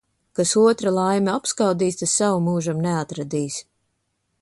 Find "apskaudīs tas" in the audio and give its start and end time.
1.35-2.17